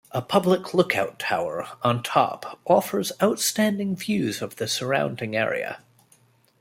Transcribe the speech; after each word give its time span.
A 0.13 0.19
public 0.23 0.73
lookout 0.73 1.19
tower 1.19 1.67
on 1.83 2.01
top 2.01 2.59
offers 2.65 3.11
outstanding 3.21 3.95
views 3.95 4.41
of 4.41 4.55
the 4.55 4.67
surrounding 4.67 5.35
area. 5.35 5.83